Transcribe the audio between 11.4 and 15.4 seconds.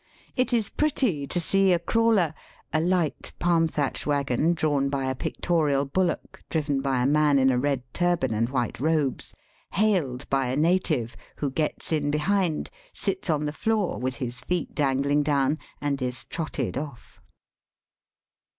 gets in behind, sits on the floor, with his feet dangling